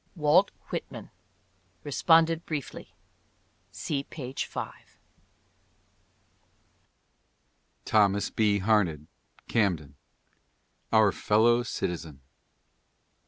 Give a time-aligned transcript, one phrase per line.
[0.15, 1.11] WALT WHITMAN
[1.83, 2.95] responded briefly:
[3.71, 4.97] See page 5.
[7.85, 8.57] THOMAS B.
[8.57, 9.05] HARNED:
[9.47, 9.97] Camden.
[10.91, 12.19] OUR FELLOW CITIZEN.